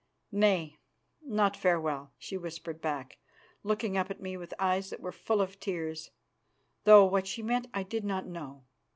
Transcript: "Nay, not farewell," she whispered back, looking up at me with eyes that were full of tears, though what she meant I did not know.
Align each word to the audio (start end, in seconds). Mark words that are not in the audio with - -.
"Nay, 0.31 0.79
not 1.21 1.55
farewell," 1.55 2.11
she 2.17 2.35
whispered 2.35 2.81
back, 2.81 3.19
looking 3.61 3.95
up 3.99 4.09
at 4.09 4.19
me 4.19 4.35
with 4.35 4.51
eyes 4.57 4.89
that 4.89 4.99
were 4.99 5.11
full 5.11 5.41
of 5.41 5.59
tears, 5.59 6.09
though 6.85 7.05
what 7.05 7.27
she 7.27 7.43
meant 7.43 7.67
I 7.71 7.83
did 7.83 8.03
not 8.03 8.25
know. 8.25 8.63